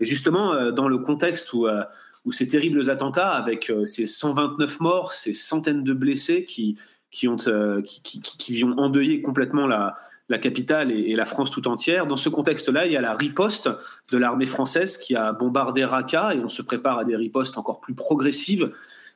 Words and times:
Et 0.01 0.07
justement, 0.07 0.53
euh, 0.53 0.71
dans 0.73 0.89
le 0.89 0.99
contexte 0.99 1.53
où, 1.53 1.67
euh, 1.67 1.83
ces 2.31 2.49
terribles 2.49 2.91
attentats, 2.91 3.31
avec 3.31 3.71
euh, 3.71 3.87
ces 3.87 4.07
129 4.07 4.81
morts, 4.81 5.13
ces 5.13 5.33
centaines 5.33 5.85
de 5.85 5.93
blessés 5.93 6.45
qui, 6.45 6.77
qui, 7.11 7.29
ont, 7.29 7.37
qui, 7.37 8.03
qui, 8.03 8.21
qui 8.23 8.65
ont 8.65 8.79
endeuillé 8.79 9.23
complètement 9.23 9.67
la, 9.67 9.97
la 10.31 10.39
capitale 10.39 10.93
et, 10.93 11.15
la 11.17 11.25
France 11.27 11.51
tout 11.51 11.67
entière. 11.69 12.07
Dans 12.07 12.17
ce 12.17 12.29
contexte-là, 12.29 12.87
il 12.87 12.93
y 12.93 12.97
a 12.97 13.01
la 13.01 13.15
riposte 13.15 13.69
de 14.13 14.17
l'armée 14.17 14.47
française 14.47 14.97
qui 14.97 15.17
a 15.17 15.33
bombardé 15.33 15.85
Raqqa 15.85 16.35
et 16.35 16.39
on 16.39 16.49
se 16.49 16.63
prépare 16.63 17.01
à 17.01 17.05
des 17.05 17.17
ripostes 17.17 17.59
encore 17.59 17.81
plus 17.81 17.95
progressives 17.95 18.73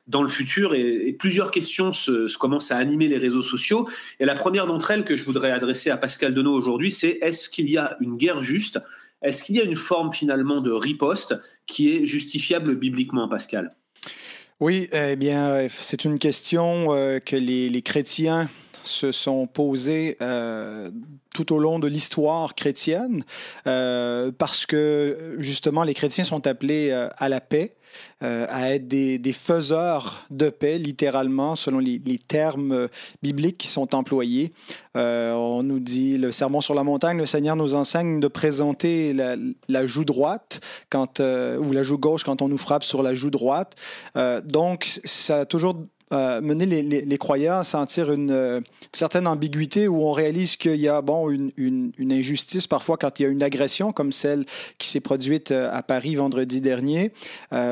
dans 0.07 0.21
le 0.21 0.27
futur 0.27 0.75
et, 0.75 1.15
plusieurs 1.17 1.49
questions 1.49 1.93
se, 1.93 2.37
commencent 2.37 2.71
à 2.71 2.77
animer 2.77 3.07
les 3.07 3.17
réseaux 3.17 3.41
sociaux. 3.41 3.87
Et 4.19 4.25
la 4.25 4.35
première 4.35 4.67
d'entre 4.67 4.91
elles 4.91 5.05
que 5.05 5.15
je 5.15 5.23
voudrais 5.23 5.51
adresser 5.51 5.89
à 5.89 5.97
Pascal 5.97 6.33
Denot 6.33 6.53
aujourd'hui, 6.53 6.91
c'est 6.91 7.17
est-ce 7.21 7.49
qu'il 7.49 7.69
y 7.71 7.77
a 7.77 7.97
une 8.01 8.17
guerre 8.17 8.41
juste? 8.41 8.79
Est-ce 9.21 9.41
qu'il 9.41 9.55
y 9.55 9.61
a 9.61 9.63
une 9.63 9.77
forme 9.77 10.11
finalement 10.11 10.59
de 10.59 10.71
riposte 10.71 11.35
qui 11.65 11.95
est 11.95 12.05
justifiable 12.05 12.75
bibliquement, 12.75 13.29
Pascal? 13.29 13.73
Oui, 14.61 14.87
eh 14.93 15.17
bien, 15.17 15.67
c'est 15.69 16.05
une 16.05 16.17
question 16.17 16.93
euh, 16.93 17.19
que 17.19 17.35
les, 17.35 17.67
les 17.67 17.81
chrétiens 17.81 18.49
se 18.87 19.11
sont 19.11 19.47
posées 19.47 20.17
euh, 20.21 20.89
tout 21.33 21.53
au 21.53 21.59
long 21.59 21.79
de 21.79 21.87
l'histoire 21.87 22.55
chrétienne, 22.55 23.23
euh, 23.67 24.31
parce 24.37 24.65
que 24.65 25.35
justement 25.37 25.83
les 25.83 25.93
chrétiens 25.93 26.23
sont 26.23 26.47
appelés 26.47 26.89
euh, 26.91 27.09
à 27.17 27.29
la 27.29 27.41
paix, 27.41 27.75
à 28.21 28.73
être 28.73 28.89
des, 28.89 29.19
des, 29.19 29.31
faiseurs 29.31 30.25
de 30.29 30.49
paix, 30.49 30.77
littéralement, 30.77 31.55
selon 31.55 31.79
les, 31.79 32.19
termes 32.27 32.89
bibliques 33.21 33.57
qui 33.57 33.69
sont 33.69 33.95
employés. 33.95 34.51
on 34.95 35.61
nous 35.63 35.79
dit, 35.79 36.17
le 36.17 36.33
sermon 36.33 36.59
sur 36.59 36.75
la 36.75 36.83
montagne, 36.83 37.17
le 37.17 37.25
Seigneur 37.25 37.55
nous 37.55 37.73
enseigne 37.73 38.19
de 38.19 38.27
présenter 38.27 39.13
la, 39.13 39.37
la 39.69 39.85
joue 39.85 40.03
droite 40.03 40.59
quand, 40.89 41.21
ou 41.21 41.71
la 41.71 41.83
joue 41.83 41.97
gauche 41.97 42.25
quand 42.25 42.41
on 42.41 42.49
nous 42.49 42.57
frappe 42.57 42.83
sur 42.83 43.01
la 43.01 43.13
joue 43.13 43.29
droite. 43.29 43.75
donc, 44.43 44.99
ça 45.05 45.41
a 45.41 45.45
toujours 45.45 45.75
euh, 46.13 46.39
mener 46.39 46.67
les, 46.83 47.17
croyants 47.17 47.57
à 47.57 47.63
sentir 47.63 48.11
une, 48.11 48.29
euh, 48.29 48.61
certaine 48.93 49.27
ambiguïté 49.27 49.87
où 49.87 50.03
on 50.03 50.11
réalise 50.11 50.55
qu'il 50.55 50.75
y 50.75 50.87
a 50.87 51.01
bon, 51.01 51.31
une, 51.31 51.91
injustice 52.11 52.67
parfois 52.67 52.95
quand 52.97 53.19
il 53.19 53.23
y 53.23 53.25
a 53.25 53.29
une 53.29 53.41
agression 53.41 53.91
comme 53.91 54.11
celle 54.11 54.45
qui 54.77 54.87
s'est 54.87 54.99
produite 54.99 55.49
euh, 55.49 55.67
à 55.73 55.81
Paris 55.81 56.13
vendredi 56.13 56.61
dernier, 56.61 57.11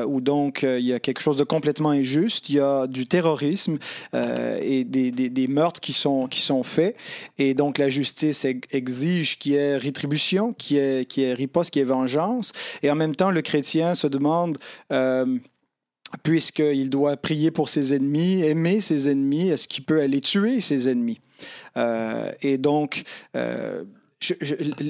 où 0.06 0.20
donc 0.20 0.64
il 0.64 0.84
y 0.84 0.92
a 0.92 0.98
quelque 0.98 1.20
chose 1.20 1.36
de 1.36 1.44
complètement 1.44 1.90
injuste, 1.90 2.48
il 2.48 2.56
y 2.56 2.60
a 2.60 2.88
du 2.88 3.06
terrorisme 3.06 3.78
et 4.12 4.84
des, 4.84 5.46
meurtres 5.48 5.80
qui 5.80 5.92
sont, 5.92 6.26
qui 6.26 6.40
sont 6.40 6.62
faits. 6.62 6.96
Et 7.38 7.54
donc 7.54 7.78
la 7.78 7.88
justice 7.88 8.44
exige 8.44 9.38
qu'il 9.38 9.52
y 9.52 9.56
ait 9.56 9.76
rétribution, 9.76 10.52
qu'il 10.52 10.76
y 10.76 11.20
y 11.20 11.24
ait 11.24 11.34
riposte, 11.34 11.70
qu'il 11.70 11.80
y 11.80 11.82
ait 11.82 11.86
vengeance. 11.88 12.52
Et 12.82 12.90
en 12.90 12.96
même 12.96 13.14
temps, 13.14 13.30
le 13.30 13.42
chrétien 13.42 13.94
se 13.94 14.06
demande 14.06 14.58
puisqu'il 16.22 16.90
doit 16.90 17.16
prier 17.16 17.50
pour 17.50 17.68
ses 17.68 17.94
ennemis, 17.94 18.42
aimer 18.42 18.80
ses 18.80 19.08
ennemis, 19.08 19.48
est-ce 19.48 19.68
qu'il 19.68 19.84
peut 19.84 20.00
aller 20.00 20.20
tuer 20.20 20.60
ses 20.60 20.88
ennemis? 20.88 21.20
Euh, 21.76 22.32
et 22.42 22.58
donc, 22.58 23.04
euh, 23.36 23.84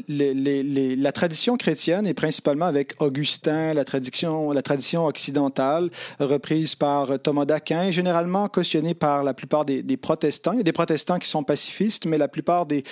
la 0.09 1.13
tradition 1.13 1.57
chrétienne, 1.57 2.07
et 2.07 2.15
principalement 2.15 2.67
avec 2.67 2.95
Augustin, 3.01 3.75
la 3.75 3.85
tradition, 3.85 4.53
la 4.53 4.63
tradition 4.63 5.07
occidentale, 5.07 5.91
reprise 6.21 6.75
par 6.75 7.21
Thomas 7.21 7.45
d'Aquin, 7.45 7.91
généralement 7.91 8.49
cautionnée 8.49 8.95
par 8.95 9.25
la 9.25 9.35
plupart 9.35 9.65
des, 9.65 9.97
protestants. 9.97 10.53
Il 10.53 10.59
y 10.59 10.61
a 10.61 10.65
des 10.65 10.73
protestants 10.73 11.19
qui 11.19 11.29
sont 11.29 11.43
pacifistes, 11.43 12.07
mais 12.07 12.19
la 12.19 12.29
plupart 12.29 12.67
des, 12.67 12.85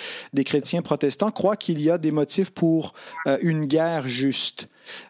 chrétiens 0.43 0.81
protestants 0.81 1.31
croient 1.31 1.55
qu'il 1.55 1.81
y 1.81 1.89
a 1.89 1.97
des 1.97 2.11
motifs 2.11 2.49
pour 2.49 2.93
euh, 3.27 3.37
une 3.41 3.65
guerre 3.65 4.07
juste. 4.07 4.67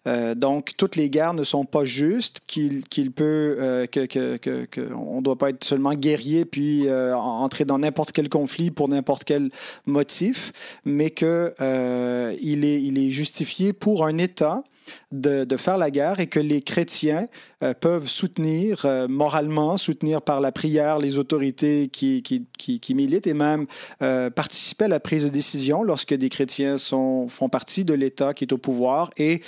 Euh, 0.07 0.35
donc, 0.35 0.73
toutes 0.77 0.95
les 0.95 1.09
guerres 1.09 1.33
ne 1.33 1.43
sont 1.43 1.65
pas 1.65 1.85
justes, 1.85 2.41
qu'il 2.47 2.83
peut, 3.11 3.57
euh, 3.59 3.85
ne 3.95 5.21
doit 5.21 5.37
pas 5.37 5.49
être 5.49 5.63
seulement 5.63 5.93
guerrier 5.93 6.45
puis 6.45 6.87
euh, 6.87 7.15
entrer 7.15 7.65
dans 7.65 7.79
n'importe 7.79 8.11
quel 8.11 8.29
conflit 8.29 8.71
pour 8.71 8.87
n'importe 8.87 9.23
quel 9.23 9.49
motif, 9.85 10.51
mais 10.85 11.09
qu'il 11.09 11.25
est, 11.27 12.81
il 12.83 12.97
est 12.97 13.11
justifié 13.11 13.73
pour 13.73 14.05
un 14.05 14.17
État 14.17 14.63
de, 15.11 15.57
faire 15.57 15.77
la 15.77 15.91
guerre 15.91 16.19
et 16.19 16.27
que 16.27 16.39
les 16.39 16.61
chrétiens 16.61 17.27
euh, 17.63 17.73
peuvent 17.73 18.07
soutenir 18.07 18.85
euh, 18.85 19.07
moralement, 19.07 19.77
soutenir 19.77 20.21
par 20.21 20.41
la 20.41 20.51
prière 20.51 20.99
les 20.99 21.17
autorités 21.17 21.87
qui, 21.87 22.23
qui, 22.23 22.95
militent 22.95 23.27
et 23.27 23.33
même 23.33 23.65
euh, 24.01 24.29
participer 24.29 24.85
à 24.85 24.87
la 24.87 24.99
prise 24.99 25.23
de 25.23 25.29
décision 25.29 25.83
lorsque 25.83 26.13
des 26.13 26.29
chrétiens 26.29 26.77
sont, 26.77 27.27
font 27.29 27.49
partie 27.49 27.85
de 27.85 27.93
l'État 27.93 28.33
qui 28.33 28.45
est 28.45 28.53
au 28.53 28.57
pouvoir 28.57 29.09
et 29.17 29.41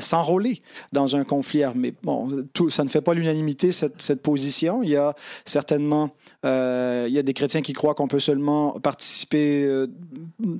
s'enrôler 0.00 0.62
dans 0.92 1.16
un 1.16 1.24
conflit 1.24 1.62
armé. 1.62 1.94
Bon, 2.02 2.28
tout, 2.52 2.70
ça 2.70 2.84
ne 2.84 2.88
fait 2.88 3.00
pas 3.00 3.14
l'unanimité, 3.14 3.72
cette, 3.72 4.00
cette, 4.00 4.22
position. 4.22 4.82
Il 4.82 4.90
y 4.90 4.96
a 4.96 5.14
certainement 5.44 6.10
il 6.44 7.12
y 7.12 7.18
a 7.18 7.22
des 7.22 7.34
chrétiens 7.34 7.62
qui 7.62 7.72
croient 7.72 7.94
qu'on 7.94 8.08
peut 8.08 8.20
seulement 8.20 8.72
participer, 8.80 9.86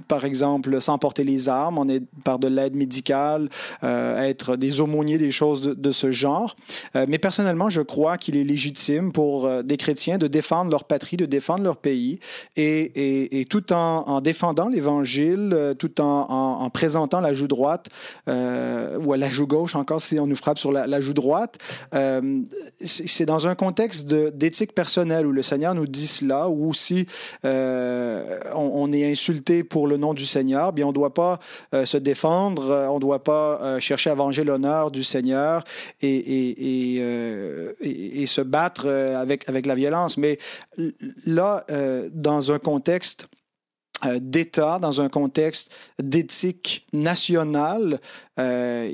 par 0.09 0.25
exemple, 0.25 0.81
sans 0.81 0.99
porter 0.99 1.25
les 1.25 1.49
armes, 1.49 1.79
on 1.79 1.89
est 1.89 2.03
par 2.25 2.39
de 2.39 2.49
l'aide 2.49 2.75
médicale, 2.75 3.49
être 3.83 4.57
des 4.57 4.81
aumôniers, 4.81 5.19
des 5.19 5.31
choses 5.31 5.61
de, 5.61 5.93
ce 5.93 6.11
genre. 6.11 6.57
Euh, 6.97 7.07
mais 7.09 7.19
personnellement, 7.19 7.69
je 7.69 7.81
crois 7.81 8.17
qu'il 8.17 8.37
est 8.37 8.45
légitime 8.45 9.13
pour 9.13 9.47
euh, 9.47 9.63
des 9.63 9.77
chrétiens 9.77 10.19
de 10.19 10.27
défendre 10.27 10.71
leur 10.71 10.85
patrie, 10.85 11.17
de 11.17 11.27
défendre 11.27 11.65
leur 11.65 11.77
pays, 11.77 12.19
et, 12.57 13.47
tout 13.51 13.73
en, 13.73 14.05
en 14.07 14.21
défendant 14.21 14.69
l'Évangile, 14.69 15.51
euh, 15.53 15.75
tout 15.75 16.01
en, 16.01 16.27
en, 16.29 16.71
présentant 16.71 17.21
la 17.21 17.33
joue 17.33 17.49
droite, 17.49 17.89
ou 18.27 19.13
la 19.13 19.31
joue 19.31 19.47
gauche 19.47 19.75
encore 19.75 20.01
si 20.01 20.19
on 20.19 20.27
nous 20.27 20.37
frappe 20.37 20.59
sur 20.59 20.73
la, 20.73 21.01
joue 21.01 21.13
droite. 21.13 21.59
c'est 22.81 23.27
dans 23.27 23.47
un 23.47 23.55
contexte 23.55 24.07
d'éthique 24.07 24.75
personnelle 24.75 25.27
où 25.27 25.33
le 25.33 25.43
Seigneur 25.43 25.72
nous 25.75 25.87
dit 25.87 26.07
cela, 26.07 26.49
ou 26.49 26.75
si 26.75 27.07
on, 27.45 28.93
est 28.93 29.11
insulté 29.11 29.65
pour 29.65 29.87
le 29.87 29.97
nom 29.97 30.15
du 30.15 30.27
Seigneur, 30.27 30.73
bien 30.73 30.87
on 30.87 30.91
ne 30.91 30.95
doit 30.95 31.15
pas 31.15 31.39
se 31.73 31.97
défendre, 31.97 32.89
on 32.91 32.97
ne 32.97 33.01
doit 33.01 33.23
pas 33.23 33.81
chercher 33.81 34.11
à 34.11 34.15
venger 34.15 34.45
l'honneur 34.45 34.91
du 34.91 35.05
Seigneur 35.05 35.65
et, 36.01 36.09
et, 36.09 36.97
et, 36.97 36.99
euh, 37.01 37.73
et, 37.81 38.27
se 38.27 38.41
battre 38.41 38.85
euh, 38.87 39.21
avec, 39.21 39.49
avec 39.49 39.67
la 39.67 39.75
violence. 39.75 40.17
Mais 40.17 40.39
là, 41.27 41.65
euh, 41.71 42.09
dans 42.13 42.53
un 42.53 42.59
contexte 42.59 43.29
d'État, 44.21 44.79
dans 44.79 45.01
un 45.01 45.09
contexte 45.09 45.73
d'éthique 46.03 46.87
nationale, 46.93 48.01
euh, 48.39 48.91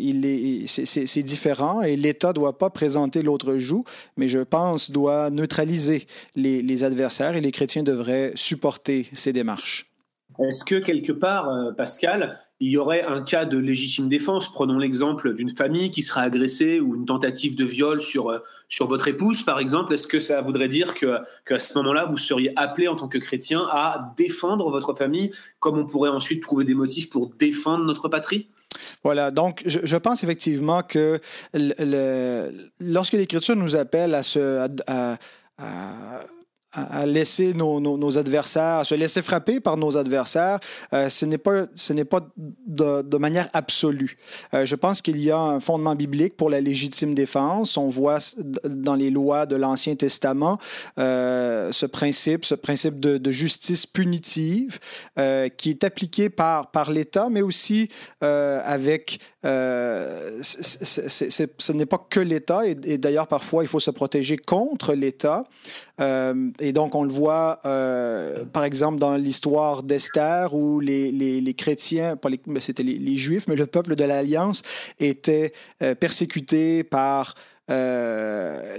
c'est 0.67 1.23
différent 1.23 1.83
et 1.83 1.97
l'État 1.97 2.29
ne 2.29 2.35
doit 2.35 2.59
pas 2.59 2.71
présenter 2.71 3.23
l'autre 3.23 3.57
joue, 3.57 3.85
mais 4.17 4.29
je 4.29 4.41
pense 4.41 4.91
doit 4.91 5.31
neutraliser 5.31 6.07
les, 6.37 6.63
les, 6.63 6.85
adversaires 6.85 7.37
et 7.37 7.41
les 7.41 7.51
chrétiens 7.51 7.83
devraient 7.83 8.33
supporter 8.35 9.09
ces 9.13 9.33
démarches. 9.33 9.87
Est-ce 10.39 10.65
que 10.65 10.77
quelque 10.77 11.13
part, 11.13 11.75
Pascal, 11.77 12.39
il 12.61 12.71
y 12.71 12.77
aurait 12.77 13.03
un 13.03 13.23
cas 13.23 13.45
de 13.45 13.57
légitime 13.57 14.09
défense. 14.09 14.53
Prenons 14.53 14.79
l'exemple 14.79 15.35
d'une 15.35 15.51
famille 15.51 15.91
qui 15.91 16.03
sera 16.03 16.23
agressée 16.23 16.81
ou 16.81 16.97
une 16.97 17.07
tentative 17.07 17.57
de 17.57 17.65
viol 17.65 18.01
sur, 18.01 18.31
euh, 18.31 18.39
sur 18.69 18.87
votre 18.89 19.09
épouse, 19.09 19.43
par 19.43 19.61
exemple. 19.61 19.95
Est-ce 19.95 20.07
que 20.07 20.21
ça 20.21 20.41
voudrait 20.41 20.69
dire 20.69 20.95
que, 20.95 21.19
qu'à 21.47 21.59
ce 21.59 21.77
moment-là, 21.79 22.07
vous 22.07 22.19
seriez 22.19 22.53
appelé 22.57 22.89
en 22.89 22.97
tant 22.97 23.09
que 23.09 23.19
chrétien 23.19 23.67
à 23.71 24.13
défendre 24.17 24.71
votre 24.71 24.95
famille, 24.95 25.31
comme 25.61 25.79
on 25.79 25.87
pourrait 25.87 26.11
ensuite 26.11 26.43
trouver 26.43 26.65
des 26.65 26.75
motifs 26.75 27.11
pour 27.11 27.31
défendre 27.39 27.85
notre 27.85 28.09
patrie? 28.09 28.49
Voilà, 29.03 29.31
donc 29.31 29.63
je, 29.67 29.97
pense 29.97 30.23
effectivement 30.23 30.83
que 30.83 31.19
lorsque 32.81 33.15
l'Écriture 33.15 33.57
nous 33.57 33.77
appelle 33.77 34.15
à, 34.15 34.23
se, 34.23 34.69
à 34.87 35.17
à 35.59 36.21
laisser 37.07 37.55
nos, 37.55 38.19
adversaires, 38.19 38.87
se 38.87 38.95
laisser 38.95 39.23
frapper 39.23 39.61
par 39.61 39.77
nos 39.77 39.97
adversaires, 39.97 40.59
euh, 40.93 41.09
ce 41.09 41.27
n'est 41.27 41.39
pas, 41.39 41.67
pas 42.11 42.27
de, 42.67 43.17
manière 43.17 43.49
absolue. 43.53 44.19
Euh, 44.55 44.67
je 44.67 44.75
pense 44.75 45.01
qu'il 45.03 45.21
y 45.21 45.31
a 45.31 45.39
un 45.39 45.61
fondement 45.61 45.95
biblique 45.95 46.37
pour 46.37 46.51
la 46.51 46.61
légitime 46.61 47.15
défense. 47.15 47.77
On 47.77 47.89
voit 47.89 48.19
dans 48.65 48.95
les 48.95 49.11
lois 49.11 49.47
de 49.47 49.57
l'Ancien 49.57 49.97
Testament 49.97 50.59
euh, 50.99 51.73
ce 51.73 51.87
principe, 51.87 52.45
ce 52.45 52.55
principe 52.55 53.01
de, 53.01 53.31
justice 53.31 53.87
punitive 53.87 54.79
qui 55.59 55.71
est 55.71 55.85
appliqué 55.85 56.31
par, 56.31 56.71
par 56.71 56.91
l'État, 56.91 57.29
mais 57.31 57.43
aussi 57.43 57.91
avec... 58.23 59.21
ce 59.43 61.73
n'est 61.73 61.87
pas 61.87 62.07
que 62.09 62.21
l'État, 62.21 62.67
et, 62.67 62.75
d'ailleurs 62.75 63.27
parfois 63.27 63.63
il 63.63 63.69
faut 63.69 63.81
se 63.81 63.91
protéger 63.91 64.39
contre 64.39 64.95
l'État. 64.95 65.45
Donc, 66.73 66.95
on 66.95 67.03
le 67.03 67.11
voit, 67.11 67.61
euh, 67.67 68.45
par 68.45 68.65
exemple, 68.65 68.99
dans 68.99 69.17
l'histoire 69.17 69.83
d'Esther, 69.83 70.55
où 70.55 70.81
les, 70.81 71.55
chrétiens, 71.57 72.17
pas 72.17 72.29
c'était 72.61 72.83
les, 72.83 73.17
juifs, 73.17 73.47
mais 73.49 73.57
le 73.57 73.67
peuple 73.67 73.97
de 73.97 74.05
l'Alliance 74.05 74.63
était 74.99 75.53
euh, 75.83 75.95
persécuté 75.95 76.85
par, 76.85 77.35
euh, 77.71 78.77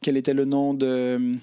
quel 0.00 0.16
était 0.16 0.34
le 0.34 0.44
nom 0.44 0.74
de 0.74 1.36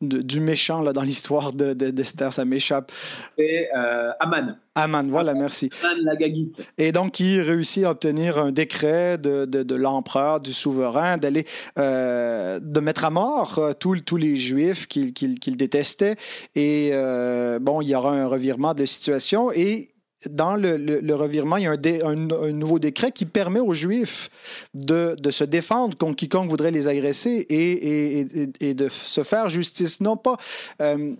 du 0.00 0.40
méchant 0.40 0.82
là, 0.82 0.92
dans 0.92 1.02
l'histoire 1.02 1.52
d'Esther, 1.52 2.28
de, 2.28 2.32
ça 2.32 2.44
m'échappe. 2.44 2.92
Et 3.38 3.68
euh, 3.76 4.10
Aman. 4.20 4.58
Aman, 4.76 5.04
voilà, 5.08 5.34
merci. 5.34 5.70
Aman 5.82 6.02
la 6.02 6.16
Gaguite. 6.16 6.66
Et 6.78 6.90
donc, 6.90 7.20
il 7.20 7.40
réussit 7.40 7.84
à 7.84 7.90
obtenir 7.90 8.38
un 8.38 8.50
décret 8.50 9.18
de, 9.18 9.44
de, 9.44 9.74
l'empereur, 9.74 10.40
du 10.40 10.52
souverain, 10.52 11.16
d'aller, 11.16 11.46
euh, 11.78 12.58
de 12.60 12.80
mettre 12.80 13.04
à 13.04 13.10
mort 13.10 13.58
euh, 13.58 13.72
tous, 13.72 14.16
les 14.16 14.36
Juifs 14.36 14.88
qu'il 14.88 15.12
qu 15.12 15.50
détestait. 15.52 16.16
Et 16.56 16.90
euh, 16.92 17.60
bon, 17.60 17.80
il 17.82 17.88
y 17.88 17.94
aura 17.94 18.12
un 18.12 18.26
revirement 18.26 18.74
de 18.74 18.84
situation. 18.84 19.52
Et 19.52 19.88
dans 20.30 20.56
le, 20.56 21.14
revirement, 21.14 21.56
il 21.56 21.64
y 21.64 21.66
a 21.66 22.08
un, 22.08 22.52
nouveau 22.52 22.78
décret 22.78 23.12
qui 23.12 23.26
permet 23.26 23.60
aux 23.60 23.74
Juifs 23.74 24.30
de, 24.74 25.16
se 25.30 25.44
défendre 25.44 25.96
contre 25.96 26.16
quiconque 26.16 26.48
voudrait 26.48 26.70
les 26.70 26.88
agresser 26.88 27.46
et, 27.48 28.74
de 28.74 28.88
se 28.88 29.22
faire 29.22 29.48
justice. 29.48 30.00
Non 30.00 30.16
pas. 30.16 30.36
Euh, 30.80 31.14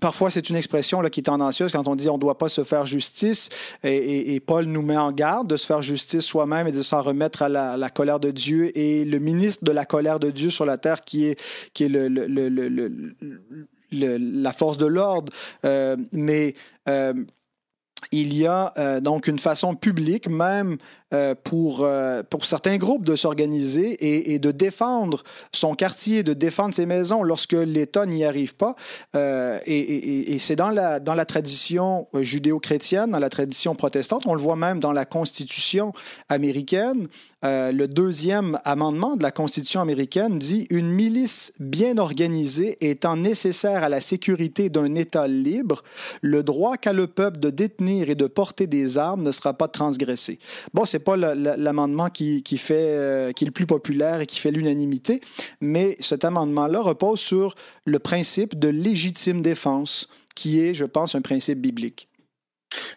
parfois, 0.00 0.30
c'est 0.30 0.50
une 0.50 0.56
expression 0.56 1.00
là, 1.00 1.10
qui 1.10 1.20
est 1.20 1.24
tendancieuse 1.24 1.72
quand 1.72 1.88
on 1.88 1.94
dit 1.94 2.08
on 2.08 2.14
ne 2.14 2.20
doit 2.20 2.38
pas 2.38 2.48
se 2.48 2.64
faire 2.64 2.86
justice. 2.86 3.48
Et, 3.82 4.40
Paul 4.40 4.66
nous 4.66 4.82
met 4.82 4.96
en 4.96 5.12
garde 5.12 5.48
de 5.48 5.56
se 5.56 5.66
faire 5.66 5.82
justice 5.82 6.22
soi-même 6.22 6.66
et 6.66 6.72
de 6.72 6.82
s'en 6.82 7.02
remettre 7.02 7.42
à 7.42 7.48
la, 7.48 7.90
colère 7.90 8.20
de 8.20 8.30
Dieu. 8.30 8.76
Et 8.76 9.04
le 9.04 9.18
ministre 9.18 9.64
de 9.64 9.72
la 9.72 9.84
colère 9.84 10.20
de 10.20 10.30
Dieu 10.30 10.50
sur 10.50 10.66
la 10.66 10.78
terre, 10.78 11.00
qui 11.02 11.26
est, 11.26 11.40
la 13.92 14.52
force 14.52 14.78
de 14.78 14.86
l'ordre. 14.86 15.32
Euh, 15.64 15.96
mais. 16.12 16.54
Euh, 16.88 17.14
il 18.12 18.36
y 18.36 18.46
a 18.46 18.72
euh, 18.78 19.00
donc 19.00 19.26
une 19.26 19.38
façon 19.38 19.74
publique, 19.74 20.28
même 20.28 20.78
euh, 21.14 21.36
pour, 21.44 21.82
euh, 21.82 22.24
pour 22.28 22.44
certains 22.44 22.76
groupes, 22.76 23.04
de 23.04 23.14
s'organiser 23.14 24.32
et, 24.32 24.38
de 24.40 24.50
défendre 24.50 25.22
son 25.52 25.76
quartier, 25.76 26.24
de 26.24 26.32
défendre 26.32 26.74
ses 26.74 26.86
maisons 26.86 27.22
lorsque 27.22 27.52
l'État 27.52 28.04
n'y 28.04 28.24
arrive 28.24 28.56
pas. 28.56 28.74
Euh, 29.14 29.60
et, 29.64 30.34
et, 30.34 30.38
c'est 30.40 30.56
dans 30.56 30.70
la, 30.70 30.98
dans 30.98 31.14
la 31.14 31.24
tradition 31.24 32.08
judéo-chrétienne, 32.14 33.12
dans 33.12 33.20
la 33.20 33.28
tradition 33.28 33.76
protestante, 33.76 34.26
on 34.26 34.34
le 34.34 34.40
voit 34.40 34.56
même 34.56 34.80
dans 34.80 34.92
la 34.92 35.04
Constitution 35.04 35.92
américaine. 36.28 37.06
Le 37.42 37.86
deuxième 37.86 38.58
amendement 38.64 39.16
de 39.16 39.22
la 39.22 39.30
Constitution 39.30 39.82
américaine 39.82 40.38
dit 40.38 40.66
Une 40.70 40.90
milice 40.90 41.52
bien 41.60 41.98
organisée 41.98 42.78
étant 42.80 43.16
nécessaire 43.16 43.84
à 43.84 43.90
la 43.90 44.00
sécurité 44.00 44.70
d'un 44.70 44.94
État 44.94 45.28
libre, 45.28 45.82
le 46.22 46.42
droit 46.42 46.78
qu'a 46.78 46.94
le 46.94 47.06
peuple 47.06 47.38
de 47.38 47.50
détenir 47.50 48.08
et 48.08 48.14
de 48.14 48.26
porter 48.26 48.66
des 48.66 48.96
armes 48.96 49.22
ne 49.22 49.30
sera 49.30 49.52
pas 49.52 49.68
transgressé. 49.68 50.38
Bon, 50.72 50.86
c'est 50.86 51.03
pas 51.04 51.16
l'amendement 51.16 52.08
qui, 52.08 52.42
qui, 52.42 52.60
euh, 52.70 53.32
qui 53.32 53.44
est 53.44 53.46
le 53.46 53.52
plus 53.52 53.66
populaire 53.66 54.20
et 54.20 54.26
qui 54.26 54.38
fait 54.40 54.50
l'unanimité, 54.50 55.20
mais 55.60 55.96
cet 56.00 56.24
amendement-là 56.24 56.80
repose 56.80 57.20
sur 57.20 57.54
le 57.84 57.98
principe 57.98 58.58
de 58.58 58.68
légitime 58.68 59.42
défense, 59.42 60.08
qui 60.34 60.60
est, 60.60 60.74
je 60.74 60.84
pense, 60.84 61.14
un 61.14 61.22
principe 61.22 61.60
biblique. 61.60 62.08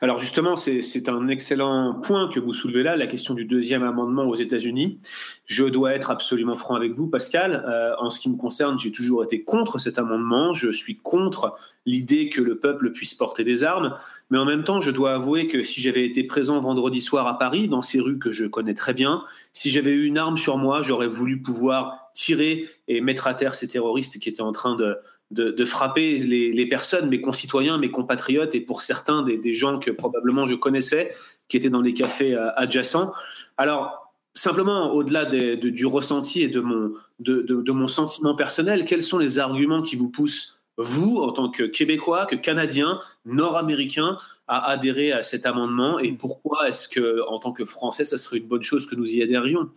Alors 0.01 0.19
justement, 0.19 0.56
c'est 0.56 1.09
un 1.09 1.27
excellent 1.27 1.95
point 1.95 2.29
que 2.29 2.39
vous 2.39 2.53
soulevez 2.53 2.83
là, 2.83 2.95
la 2.95 3.07
question 3.07 3.33
du 3.33 3.45
deuxième 3.45 3.83
amendement 3.83 4.25
aux 4.25 4.35
États-Unis. 4.35 5.00
Je 5.45 5.65
dois 5.65 5.94
être 5.94 6.12
absolument 6.12 6.57
franc 6.57 6.75
avec 6.75 6.94
vous, 6.94 7.07
Pascal. 7.07 7.65
Euh, 7.68 7.94
en 8.00 8.09
ce 8.09 8.19
qui 8.19 8.29
me 8.29 8.38
concerne, 8.38 8.77
j'ai 8.79 8.91
toujours 8.91 9.24
été 9.24 9.44
contre 9.44 9.79
cet 9.79 9.97
amendement. 9.97 10.53
Je 10.53 10.71
suis 10.71 10.97
contre 10.97 11.56
l'idée 11.85 12.29
que 12.29 12.41
le 12.41 12.57
peuple 12.57 12.91
puisse 12.91 13.13
porter 13.13 13.44
des 13.44 13.63
armes. 13.63 13.95
Mais 14.29 14.38
en 14.38 14.45
même 14.45 14.63
temps, 14.63 14.81
je 14.81 14.91
dois 14.91 15.13
avouer 15.13 15.47
que 15.47 15.63
si 15.63 15.79
j'avais 15.79 16.06
été 16.06 16.24
présent 16.24 16.59
vendredi 16.59 17.00
soir 17.00 17.27
à 17.27 17.38
Paris, 17.38 17.69
dans 17.69 17.81
ces 17.81 18.00
rues 18.01 18.19
que 18.19 18.31
je 18.31 18.45
connais 18.45 18.74
très 18.74 18.94
bien, 18.94 19.24
si 19.53 19.71
j'avais 19.71 19.91
eu 19.91 20.06
une 20.06 20.18
arme 20.18 20.38
sur 20.38 20.57
moi, 20.57 20.81
j'aurais 20.81 21.07
voulu 21.07 21.41
pouvoir 21.41 22.09
tirer 22.13 22.68
et 22.88 23.00
mettre 23.00 23.27
à 23.27 23.33
terre 23.33 23.56
ces 23.56 23.68
terroristes 23.68 24.19
qui 24.19 24.27
étaient 24.27 24.41
en 24.41 24.51
train 24.51 24.75
de, 24.75 24.97
de, 25.31 25.51
de 25.51 25.65
frapper 25.65 26.19
les, 26.19 26.51
les, 26.51 26.65
personnes, 26.65 27.09
mes 27.09 27.21
concitoyens, 27.21 27.77
mes 27.77 27.91
compatriotes, 27.91 28.56
et 28.56 28.62
pour 28.62 28.81
certains 28.81 29.24
des, 29.24 29.38
des, 29.38 29.53
gens 29.53 29.79
que 29.79 29.91
probablement 29.91 30.45
je 30.45 30.56
connaissais, 30.56 31.13
qui 31.47 31.57
étaient 31.57 31.69
dans 31.69 31.81
les 31.81 31.94
cafés 31.94 32.33
euh, 32.33 32.50
adjacents. 32.56 33.13
Alors, 33.57 34.13
simplement, 34.33 34.94
au-delà 34.94 35.25
de, 35.25 35.56
du 35.56 35.85
ressenti 35.85 36.41
et 36.41 36.47
de 36.47 36.59
mon, 36.59 36.94
de, 37.19 37.41
de, 37.41 37.71
mon 37.71 37.88
sentiment 37.88 38.35
personnel, 38.35 38.85
quels 38.85 39.03
sont 39.03 39.18
les 39.18 39.39
arguments 39.39 39.81
qui 39.81 39.95
vous 39.95 40.09
poussent, 40.09 40.62
vous, 40.77 41.18
en 41.18 41.31
tant 41.31 41.50
que 41.50 41.63
Québécois, 41.63 42.27
que 42.27 42.35
Canadien, 42.35 43.00
Nord-Américain, 43.25 44.18
à 44.47 44.69
adhérer 44.69 45.12
à 45.12 45.24
cet 45.24 45.45
amendement 45.45 45.97
Et 46.00 46.12
pourquoi 46.12 46.69
est-ce 46.69 46.88
que, 46.88 47.27
en 47.27 47.39
tant 47.39 47.51
que 47.51 47.65
Français, 47.65 48.03
ça 48.06 48.18
serait 48.18 48.38
une 48.38 48.47
bonne 48.47 48.63
chose 48.63 48.85
que 48.88 48.95
nous 48.95 49.15
y 49.15 49.24
adhérions? 49.24 49.69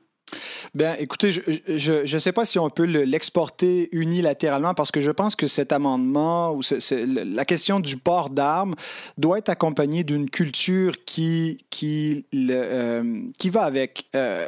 Bien, 0.72 0.94
écoutez, 1.00 1.32
je 1.32 2.14
ne 2.14 2.18
sais 2.20 2.30
pas 2.30 2.44
si 2.44 2.58
on 2.58 2.70
peut 2.70 2.84
l'exporter 2.84 3.88
unilatéralement 3.90 4.72
parce 4.72 4.92
que 4.92 5.00
je 5.00 5.10
pense 5.10 5.34
que 5.34 5.48
cet 5.48 5.72
amendement 5.72 6.52
ou 6.52 6.60
la 7.08 7.44
question 7.44 7.80
du 7.80 7.96
port 7.96 8.30
d'armes 8.30 8.76
doit 9.18 9.38
être 9.38 9.48
accompagnée 9.48 10.04
d'une 10.04 10.30
culture 10.30 11.04
qui, 11.04 11.64
qui, 11.70 12.24
euh, 12.34 13.20
qui 13.38 13.50
va 13.50 13.62
avec 13.62 14.06
euh, 14.14 14.46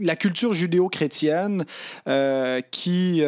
la 0.00 0.14
culture 0.14 0.52
judéo-chrétienne 0.54 1.64
euh, 2.06 2.60
qui 2.70 3.24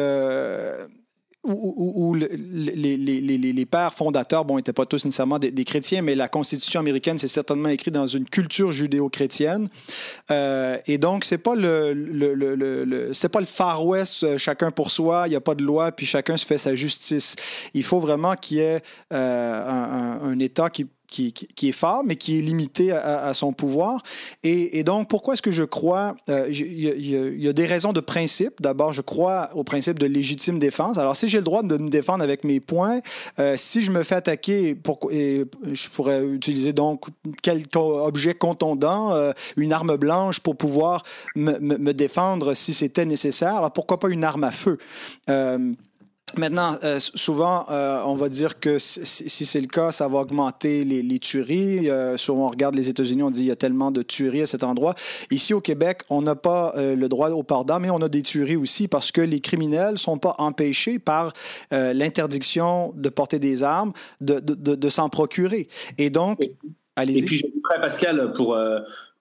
où, 1.43 2.13
les, 2.13 3.65
pères 3.65 3.93
fondateurs, 3.93 4.45
bon, 4.45 4.57
n'étaient 4.57 4.73
pas 4.73 4.85
tous 4.85 5.05
nécessairement 5.05 5.39
des, 5.39 5.63
chrétiens, 5.65 6.01
mais 6.01 6.13
la 6.13 6.27
Constitution 6.27 6.79
américaine, 6.79 7.17
c'est 7.17 7.27
certainement 7.27 7.69
écrit 7.69 7.91
dans 7.91 8.07
une 8.07 8.25
culture 8.25 8.71
judéo-chrétienne. 8.71 9.67
Euh, 10.29 10.77
et 10.85 10.97
donc, 10.97 11.25
c'est 11.25 11.39
pas 11.39 11.55
le, 11.55 13.11
c'est 13.13 13.29
pas 13.29 13.39
le 13.39 13.47
Far 13.47 13.85
West, 13.85 14.23
euh, 14.23 14.37
chacun 14.37 14.71
pour 14.71 14.91
soi, 14.91 15.23
il 15.25 15.31
n'y 15.31 15.35
a 15.35 15.41
pas 15.41 15.55
de 15.55 15.63
loi, 15.63 15.91
puis 15.91 16.05
chacun 16.05 16.37
se 16.37 16.45
fait 16.45 16.59
sa 16.59 16.75
justice. 16.75 17.35
Il 17.73 17.83
faut 17.83 17.99
vraiment 17.99 18.35
qu'il 18.35 18.57
y 18.57 18.61
ait 18.61 18.81
euh, 19.11 20.19
un 20.23 20.39
État 20.39 20.69
qui 20.69 20.87
qui, 21.11 21.67
est 21.67 21.71
fort, 21.71 22.03
mais 22.03 22.15
qui 22.15 22.39
est 22.39 22.41
limité 22.41 22.91
à, 22.91 23.33
son 23.33 23.53
pouvoir. 23.53 24.01
Et, 24.43 24.83
donc, 24.83 25.09
pourquoi 25.09 25.33
est-ce 25.33 25.41
que 25.41 25.51
je 25.51 25.63
crois 25.63 26.15
Il 26.27 27.43
y, 27.43 27.47
a 27.47 27.53
des 27.53 27.65
raisons 27.65 27.93
de 27.93 27.99
principe. 27.99 28.61
D'abord, 28.61 28.93
je 28.93 29.01
crois 29.01 29.49
au 29.53 29.63
principe 29.63 29.99
de 29.99 30.05
légitime 30.05 30.57
défense. 30.57 30.97
Alors, 30.97 31.15
si 31.15 31.27
j'ai 31.27 31.37
le 31.37 31.43
droit 31.43 31.63
de 31.63 31.77
me 31.77 31.89
défendre 31.89 32.23
avec 32.23 32.43
mes 32.43 32.59
points, 32.59 33.01
euh, 33.39 33.55
si 33.57 33.81
je 33.81 33.91
me 33.91 34.03
fais 34.03 34.15
attaquer, 34.15 34.73
pour, 34.73 35.09
je 35.11 35.89
pourrais 35.89 36.23
utiliser 36.25 36.73
donc 36.73 37.05
quel 37.41 37.63
objet 37.75 38.33
contondant, 38.33 39.13
euh, 39.13 39.33
une 39.57 39.73
arme 39.73 39.97
blanche 39.97 40.39
pour 40.39 40.55
pouvoir 40.55 41.03
me 41.35 41.91
défendre 41.91 42.53
si 42.53 42.73
c'était 42.73 43.05
nécessaire. 43.05 43.55
Alors, 43.55 43.71
pourquoi 43.71 43.99
pas 43.99 44.09
une 44.09 44.23
arme 44.23 44.43
à 44.43 44.51
feu? 44.51 44.77
Euh, 45.29 45.73
Maintenant, 46.37 46.77
euh, 46.83 46.99
souvent, 46.99 47.65
euh, 47.69 48.01
on 48.05 48.15
va 48.15 48.29
dire 48.29 48.59
que 48.59 48.79
si, 48.79 49.05
si 49.05 49.45
c'est 49.45 49.61
le 49.61 49.67
cas, 49.67 49.91
ça 49.91 50.07
va 50.07 50.19
augmenter 50.19 50.83
les, 50.83 51.01
les 51.01 51.19
tueries. 51.19 51.89
Euh, 51.89 52.17
souvent, 52.17 52.45
on 52.45 52.49
regarde 52.49 52.75
les 52.75 52.89
États-Unis, 52.89 53.23
on 53.23 53.31
dit 53.31 53.41
il 53.41 53.47
y 53.47 53.51
a 53.51 53.55
tellement 53.55 53.91
de 53.91 54.01
tueries 54.01 54.43
à 54.43 54.45
cet 54.45 54.63
endroit. 54.63 54.95
Ici, 55.29 55.53
au 55.53 55.61
Québec, 55.61 56.03
on 56.09 56.21
n'a 56.21 56.35
pas 56.35 56.73
euh, 56.77 56.95
le 56.95 57.09
droit 57.09 57.29
au 57.29 57.43
d'armes, 57.43 57.83
mais 57.83 57.89
on 57.89 58.01
a 58.01 58.09
des 58.09 58.21
tueries 58.21 58.55
aussi 58.55 58.87
parce 58.87 59.11
que 59.11 59.21
les 59.21 59.39
criminels 59.39 59.93
ne 59.93 59.97
sont 59.97 60.17
pas 60.17 60.35
empêchés 60.37 60.99
par 60.99 61.33
l'interdiction 61.71 62.93
de 62.95 63.09
porter 63.09 63.39
des 63.39 63.63
armes, 63.63 63.93
de, 64.21 64.39
de, 64.39 64.53
de, 64.53 64.75
de 64.75 64.89
s'en 64.89 65.09
procurer. 65.09 65.67
Et 65.97 66.09
donc, 66.09 66.39
allez-y. 66.95 67.19
Et 67.19 67.23
puis, 67.23 67.37
j'ajouterais, 67.37 67.81
Pascal, 67.81 68.33
pour 68.33 68.57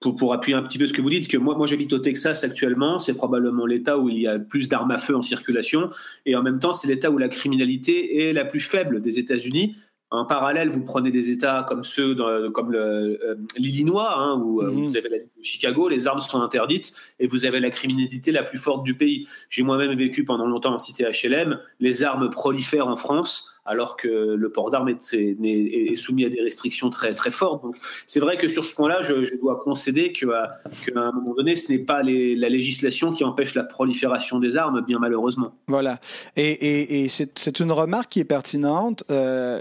pour, 0.01 0.17
pour, 0.17 0.33
appuyer 0.33 0.57
un 0.57 0.63
petit 0.63 0.79
peu 0.79 0.87
ce 0.87 0.93
que 0.93 1.03
vous 1.03 1.11
dites, 1.11 1.29
que 1.29 1.37
moi, 1.37 1.55
moi 1.57 1.67
j'habite 1.67 1.93
au 1.93 1.99
Texas 1.99 2.43
actuellement, 2.43 2.99
c'est 2.99 3.15
probablement 3.15 3.67
l'État 3.67 3.99
où 3.99 4.09
il 4.09 4.19
y 4.19 4.27
a 4.27 4.39
plus 4.39 4.69
d'armes 4.69 4.91
à 4.91 4.99
feu 4.99 5.15
en 5.15 5.23
circulation, 5.23 5.91
et 6.27 6.35
en 6.35 6.43
même 6.43 6.59
temps, 6.59 6.73
c'est 6.73 6.89
l'État 6.89 7.11
où 7.11 7.19
la 7.19 7.29
criminalité 7.29 8.29
est 8.29 8.33
la 8.33 8.45
plus 8.45 8.61
faible 8.61 9.03
des 9.03 9.19
États-Unis. 9.19 9.77
en 10.11 10.25
parallèle, 10.25 10.71
vous 10.71 10.83
prenez 10.83 11.11
des 11.11 11.31
États 11.31 11.65
comme 11.69 11.85
ceux, 11.85 12.17
comme 12.51 12.75
euh, 12.75 13.37
l'Illinois, 13.57 14.19
hein, 14.19 14.41
où 14.43 14.63
mhm. 14.63 14.71
vous 14.71 14.97
avez 14.97 15.09
la 15.09 15.17
Chicago, 15.43 15.89
les 15.89 16.07
armes 16.07 16.21
sont 16.21 16.41
interdites 16.41 16.93
et 17.21 17.29
vous 17.29 17.45
avez 17.45 17.61
la 17.61 17.71
criminalité 17.71 18.33
la 18.33 18.43
plus 18.43 18.59
forte 18.59 18.83
du 18.83 18.95
pays. 18.95 19.29
J'ai 19.51 19.63
moi-même 19.63 19.97
vécu 19.97 20.25
pendant 20.25 20.47
longtemps 20.47 20.75
en 20.75 20.79
cité 20.79 21.05
HLM. 21.05 21.61
Les 21.79 22.03
armes 22.03 22.31
prolifèrent 22.31 22.89
en 22.89 22.97
France 22.97 23.60
alors 23.65 23.97
que 23.97 24.09
le 24.09 24.51
port 24.51 24.71
d'armes 24.71 24.89
est, 24.89 25.97
soumis 25.97 26.25
à 26.25 26.29
des 26.29 26.41
restrictions 26.41 26.91
très, 26.91 27.15
très 27.15 27.31
fortes. 27.31 27.63
Donc, 27.63 27.77
c'est 28.07 28.21
vrai 28.21 28.37
que 28.37 28.49
sur 28.49 28.65
ce 28.65 28.75
point-là, 28.75 29.03
je, 29.03 29.37
dois 29.37 29.59
concéder 29.59 30.13
qu'à 30.13 30.59
un 30.95 31.13
moment 31.13 31.35
donné, 31.35 31.57
ce 31.57 31.73
n'est 31.73 31.79
pas 31.79 32.03
la 32.03 32.49
législation 32.49 33.13
qui 33.13 33.25
empêche 33.25 33.55
la 33.55 33.65
prolifération 33.65 34.39
des 34.39 34.57
armes, 34.57 34.83
bien 34.87 34.99
malheureusement. 34.99 35.53
Voilà. 35.69 35.99
Et, 36.37 37.07
c'est 37.09 37.61
une 37.61 37.73
remarque 37.73 38.11
qui 38.11 38.21
est 38.21 38.25
pertinente. 38.25 39.05
Euh, 39.11 39.61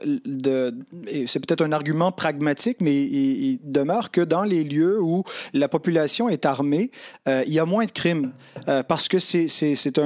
c'est 1.28 1.40
peut-être 1.40 1.62
un 1.62 1.72
argument 1.72 2.12
pragmatique, 2.12 2.78
mais 2.82 2.96
il, 2.96 3.60
demeure 3.64 4.12
que 4.12 4.22
dans 4.22 4.44
les 4.44 4.64
lieux 4.64 5.00
où 5.02 5.24
la 5.54 5.68
population 5.68 6.30
est 6.30 6.46
armée, 6.46 6.92
euh, 7.28 7.44
il 7.46 7.54
y 7.54 7.60
a 7.60 7.66
moins 7.66 7.86
de 7.86 7.92
crimes. 7.92 8.32
Euh, 8.68 8.84
parce 8.84 9.08
que 9.08 9.20
c'est 9.20 9.98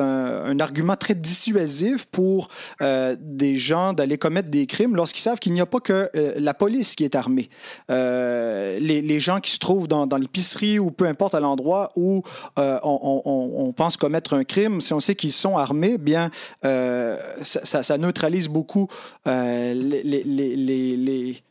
un, 0.00 0.60
argument 0.60 0.96
très 0.96 1.14
dissuasif 1.14 2.06
pour 2.06 2.48
des 3.36 3.56
gens 3.56 3.92
d'aller 3.92 4.18
commettre 4.18 4.48
des 4.48 4.66
crimes 4.66 4.96
lorsqu'ils 4.96 5.22
savent 5.22 5.38
qu'il 5.38 5.52
n'y 5.52 5.60
a 5.60 5.66
pas 5.66 5.80
que 5.80 6.10
euh, 6.14 6.34
la 6.36 6.54
police 6.54 6.94
qui 6.94 7.04
est 7.04 7.14
armée. 7.14 7.48
Euh, 7.90 8.78
les, 8.78 9.20
gens 9.20 9.40
qui 9.40 9.50
se 9.50 9.58
trouvent 9.58 9.88
dans, 9.88 10.06
l'épicerie 10.16 10.78
ou 10.78 10.90
peu 10.90 11.06
importe 11.06 11.34
à 11.34 11.40
l'endroit 11.40 11.92
où 11.96 12.22
euh, 12.58 12.78
on, 12.82 13.72
pense 13.76 13.96
commettre 13.96 14.34
un 14.34 14.44
crime, 14.44 14.80
si 14.80 14.92
on 14.92 15.00
sait 15.00 15.14
qu'ils 15.14 15.32
sont 15.32 15.56
armés, 15.56 15.98
bien, 15.98 16.30
ça, 16.62 17.98
neutralise 17.98 18.48
beaucoup 18.48 18.88
les, 19.26 20.02
les 20.02 20.96
les 20.96 21.42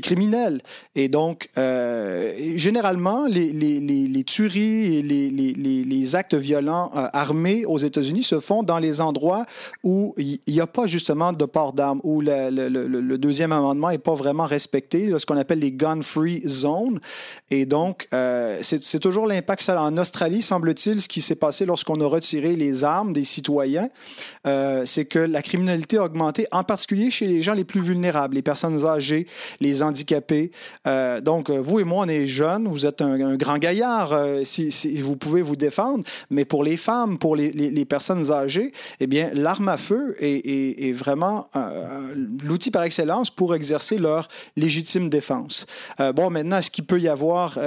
criminels. 0.00 0.60
Et 0.94 1.08
donc, 1.08 1.48
euh, 1.56 2.34
généralement, 2.56 3.26
les, 3.26 3.52
les, 3.52 3.80
les, 3.80 4.24
tueries 4.24 4.98
et 4.98 5.02
les, 5.02 6.16
actes 6.16 6.34
violents 6.34 6.90
euh, 6.94 7.08
armés 7.12 7.64
aux 7.64 7.78
États-Unis 7.78 8.24
se 8.24 8.40
font 8.40 8.62
dans 8.62 8.78
les 8.78 9.00
endroits 9.00 9.46
où 9.84 10.14
il 10.18 10.40
n'y 10.48 10.60
a 10.60 10.66
pas 10.66 10.86
justement 10.86 11.32
de 11.32 11.44
port 11.44 11.72
d'armes, 11.72 12.00
où 12.02 12.20
le, 12.20 13.16
deuxième 13.16 13.52
amendement 13.52 13.90
n'est 13.90 13.98
pas 13.98 14.14
vraiment 14.14 14.44
respecté, 14.44 15.12
ce 15.18 15.24
qu'on 15.24 15.36
appelle 15.36 15.60
les 15.60 15.72
gun-free 15.72 16.42
zones. 16.46 17.00
Et 17.50 17.64
donc, 17.64 18.08
euh, 18.12 18.58
c'est 18.62 18.98
toujours 18.98 19.26
l'impact. 19.26 19.68
En 19.68 19.96
Australie, 19.96 20.42
semble-t-il, 20.42 21.00
ce 21.00 21.08
qui 21.08 21.20
s'est 21.20 21.36
passé 21.36 21.64
lorsqu'on 21.64 22.00
a 22.00 22.06
retiré 22.06 22.56
les 22.56 22.84
armes 22.84 23.12
des 23.12 23.24
citoyens, 23.24 23.88
c'est 24.84 25.04
que 25.04 25.20
la 25.20 25.42
criminalité 25.42 25.98
a 25.98 26.04
augmenté, 26.04 26.46
en 26.50 26.64
particulier 26.64 27.10
chez 27.10 27.26
les 27.26 27.42
gens 27.42 27.54
les 27.54 27.64
plus 27.64 27.80
vulnérables, 27.80 28.34
les 28.34 28.42
personnes 28.42 28.84
âgées 28.84 29.11
les 29.60 29.82
handicapés. 29.82 30.50
Euh, 30.86 31.20
donc, 31.20 31.50
euh, 31.50 31.58
vous 31.58 31.80
et 31.80 31.84
moi, 31.84 32.04
on 32.04 32.08
est 32.08 32.26
jeunes, 32.26 32.68
vous 32.68 32.86
êtes 32.86 33.00
un, 33.00 33.36
grand 33.36 33.58
gaillard, 33.58 34.12
euh, 34.12 34.42
si, 34.44 35.00
vous 35.00 35.16
pouvez 35.16 35.42
vous 35.42 35.56
défendre, 35.56 36.04
mais 36.30 36.44
pour 36.44 36.64
les 36.64 36.76
femmes, 36.76 37.18
pour 37.18 37.36
les, 37.36 37.84
personnes 37.84 38.30
âgées, 38.30 38.72
eh 39.00 39.06
bien, 39.06 39.30
l'arme 39.34 39.68
à 39.68 39.76
feu 39.76 40.14
est, 40.20 40.92
vraiment 40.92 41.48
l'outil 42.42 42.70
par 42.70 42.84
excellence 42.84 43.30
pour 43.30 43.54
exercer 43.54 43.98
leur 43.98 44.28
légitime 44.56 45.08
défense. 45.08 45.66
bon, 46.14 46.30
maintenant, 46.30 46.58
est-ce 46.58 46.70
qu'il 46.70 46.84
peut 46.84 47.00
y 47.00 47.08
avoir 47.08 47.58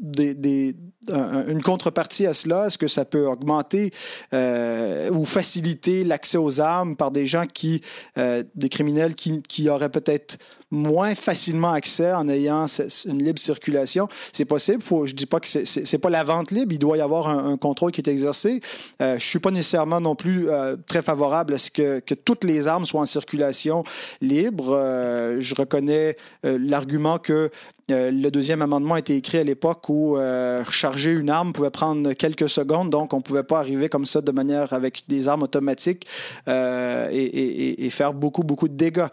des, 0.00 0.76
une 1.10 1.62
contrepartie 1.62 2.26
à 2.26 2.32
cela? 2.32 2.66
Est-ce 2.66 2.78
que 2.78 2.88
ça 2.88 3.04
peut 3.04 3.26
augmenter 3.26 3.92
ou 4.32 5.24
faciliter 5.24 6.04
l'accès 6.04 6.38
aux 6.38 6.60
armes 6.60 6.96
par 6.96 7.10
des 7.10 7.26
gens 7.26 7.46
qui, 7.46 7.82
des 8.16 8.68
criminels 8.68 9.14
qui, 9.14 9.42
qui 9.42 9.68
auraient 9.68 9.88
peut-être 9.90 10.38
moins 10.70 11.14
facilement 11.14 11.72
accès 11.72 12.12
en 12.12 12.28
ayant 12.28 12.66
une 13.06 13.22
libre 13.22 13.38
circulation? 13.38 14.08
C'est 14.32 14.44
possible. 14.44 14.82
Je 15.04 15.14
dis 15.14 15.26
pas 15.26 15.40
que 15.40 15.48
c'est 15.48 15.98
pas 15.98 16.10
la 16.10 16.24
vente 16.24 16.50
libre. 16.50 16.72
Il 16.72 16.78
doit 16.78 16.96
y 16.96 17.00
avoir 17.00 17.28
un, 17.28 17.56
contrôle 17.56 17.92
qui 17.92 18.00
est 18.00 18.08
exercé. 18.08 18.60
Euh, 19.00 19.18
je 19.18 19.24
suis 19.24 19.38
pas 19.38 19.50
nécessairement 19.50 20.00
non 20.00 20.14
plus 20.14 20.50
euh, 20.50 20.76
très 20.86 21.02
favorable 21.02 21.54
à 21.54 21.58
ce 21.58 21.70
que, 21.70 22.00
toutes 22.14 22.44
les 22.44 22.68
armes 22.68 22.86
soient 22.86 23.00
en 23.00 23.06
circulation 23.06 23.84
libre. 24.20 24.74
Euh, 24.76 25.36
je 25.40 25.54
reconnais 25.54 26.16
euh, 26.44 26.58
l'argument 26.60 27.18
que 27.18 27.50
le 27.92 28.30
deuxième 28.30 28.62
amendement 28.62 28.94
a 28.94 28.98
été 28.98 29.16
écrit 29.16 29.38
à 29.38 29.44
l'époque 29.44 29.88
où 29.88 30.14
recharger 30.14 31.12
une 31.12 31.30
arme 31.30 31.52
pouvait 31.52 31.70
prendre 31.70 32.12
quelques 32.12 32.48
secondes, 32.48 32.90
donc 32.90 33.12
on 33.14 33.18
ne 33.18 33.22
pouvait 33.22 33.42
pas 33.42 33.58
arriver 33.58 33.88
comme 33.88 34.04
ça 34.04 34.20
de 34.20 34.32
manière 34.32 34.72
avec 34.72 35.04
des 35.08 35.28
armes 35.28 35.42
automatiques 35.42 36.06
et, 36.46 37.84
et, 37.84 37.90
faire 37.90 38.14
beaucoup, 38.14 38.42
beaucoup 38.42 38.68
de 38.68 38.74
dégâts. 38.74 39.06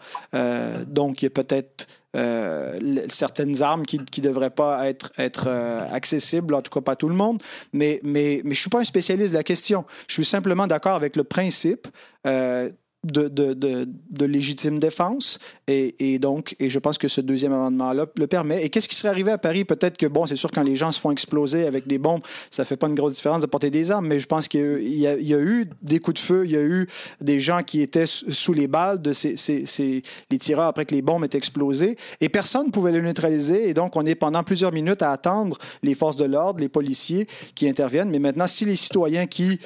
donc, 0.86 1.22
il 1.22 1.26
y 1.26 1.26
a 1.26 1.30
peut 1.30 1.42
peut-être 1.42 1.86
euh, 2.16 2.76
certaines 3.08 3.62
armes 3.62 3.84
qui 3.84 4.00
ne 4.00 4.22
devraient 4.22 4.50
pas 4.50 4.88
être, 4.88 5.12
euh, 5.46 5.80
accessibles, 5.92 6.54
en 6.54 6.62
tout 6.62 6.70
cas 6.70 6.80
pas 6.80 6.96
tout 6.96 7.08
le 7.08 7.14
monde. 7.14 7.40
Mais, 7.72 8.00
je 8.02 8.48
ne 8.48 8.54
suis 8.54 8.70
pas 8.70 8.80
un 8.80 8.84
spécialiste 8.84 9.32
de 9.32 9.38
la 9.38 9.44
question. 9.44 9.84
Je 10.08 10.14
suis 10.14 10.24
simplement 10.24 10.66
d'accord 10.66 10.94
avec 10.94 11.16
le 11.16 11.24
principe. 11.24 11.86
Euh, 12.26 12.70
de, 13.04 13.28
de, 13.28 13.54
de, 13.54 14.24
légitime 14.24 14.78
défense. 14.78 15.38
Et, 15.66 15.94
et, 15.98 16.18
donc, 16.18 16.54
et 16.60 16.68
je 16.68 16.78
pense 16.78 16.98
que 16.98 17.08
ce 17.08 17.20
deuxième 17.20 17.52
amendement-là 17.52 18.06
le 18.16 18.26
permet. 18.26 18.64
Et 18.64 18.68
qu'est-ce 18.68 18.88
qui 18.88 18.94
serait 18.94 19.08
arrivé 19.08 19.30
à 19.30 19.38
Paris? 19.38 19.64
Peut-être 19.64 19.96
que, 19.96 20.06
bon, 20.06 20.26
c'est 20.26 20.36
sûr, 20.36 20.50
quand 20.50 20.62
les 20.62 20.76
gens 20.76 20.92
se 20.92 21.00
font 21.00 21.10
exploser 21.10 21.66
avec 21.66 21.86
des 21.86 21.98
bombes, 21.98 22.20
ça 22.50 22.64
fait 22.64 22.76
pas 22.76 22.88
une 22.88 22.94
grosse 22.94 23.14
différence 23.14 23.40
de 23.40 23.46
porter 23.46 23.70
des 23.70 23.90
armes, 23.90 24.06
mais 24.06 24.20
je 24.20 24.26
pense 24.26 24.48
qu'il 24.48 24.86
y, 24.86 25.06
a, 25.06 25.18
y 25.18 25.34
a 25.34 25.40
eu 25.40 25.70
des 25.82 25.98
coups 25.98 26.20
de 26.20 26.24
feu, 26.26 26.42
il 26.44 26.50
y 26.50 26.56
a 26.56 26.62
eu 26.62 26.88
des 27.20 27.40
gens 27.40 27.62
qui 27.62 27.80
étaient 27.80 28.06
sous 28.06 28.52
les 28.52 28.66
balles 28.66 29.00
de 29.00 29.12
ces, 29.12 29.36
ces, 29.36 29.64
ces, 29.64 30.02
les 30.30 30.38
tireurs 30.38 30.66
après 30.66 30.84
que 30.84 30.94
les 30.94 31.02
bombes 31.02 31.24
étaient 31.24 31.38
explosées, 31.38 31.96
et 32.20 32.28
personne 32.28 32.66
ne 32.66 32.70
pouvait 32.70 32.92
les 32.92 33.00
neutraliser. 33.00 33.68
Et 33.68 33.74
donc, 33.74 33.96
on 33.96 34.04
est 34.04 34.14
pendant 34.14 34.42
plusieurs 34.42 34.72
minutes 34.72 35.02
à 35.02 35.12
attendre 35.12 35.56
les 35.82 35.94
forces 35.94 36.16
de 36.16 36.24
l'ordre, 36.24 36.60
les 36.60 36.68
policiers 36.68 37.26
qui 37.54 37.68
interviennent. 37.68 38.10
Mais 38.10 38.18
maintenant, 38.18 38.46
si 38.46 38.64
les 38.64 38.76
citoyens 38.76 39.26
qui, 39.26 39.58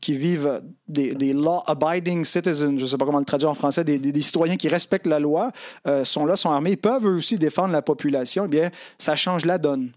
qui 0.00 0.16
vivent 0.16 0.62
des, 0.92 1.32
law-abiding 1.32 2.24
citizens, 2.24 2.78
je 2.78 2.84
ne 2.84 2.88
sais 2.88 2.96
pas 2.96 3.04
comment 3.04 3.18
le 3.18 3.24
traduire 3.24 3.50
en 3.50 3.54
français, 3.54 3.84
des, 3.84 4.20
citoyens 4.20 4.56
qui 4.56 4.68
respectent 4.68 5.06
la 5.06 5.18
loi, 5.18 5.50
euh, 5.86 6.04
sont 6.04 6.26
là, 6.26 6.36
sont 6.36 6.50
armés, 6.50 6.76
peuvent 6.76 7.06
eux 7.06 7.16
aussi 7.16 7.38
défendre 7.38 7.72
la 7.72 7.82
population, 7.82 8.44
eh 8.46 8.48
bien, 8.48 8.70
ça 8.98 9.16
change 9.16 9.44
la 9.44 9.58
donne. 9.58 9.90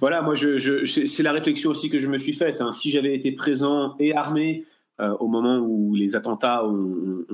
Voilà, 0.00 0.22
moi, 0.22 0.34
c'est 0.36 1.22
la 1.22 1.32
réflexion 1.32 1.70
aussi 1.70 1.90
que 1.90 1.98
je 1.98 2.08
me 2.08 2.16
suis 2.16 2.32
faite. 2.32 2.60
Hein. 2.60 2.72
Si 2.72 2.90
j'avais 2.90 3.14
été 3.14 3.32
présent 3.32 3.96
et 3.98 4.14
armé 4.14 4.64
euh, 5.00 5.14
au 5.20 5.28
moment 5.28 5.58
où 5.58 5.94
les 5.94 6.16
attentats 6.16 6.64
ont, 6.64 7.24